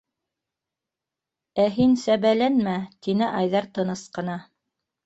[1.65, 2.75] -Ә һин сәбәләнмә,-
[3.09, 4.43] тине Айҙар тыныс ҡына.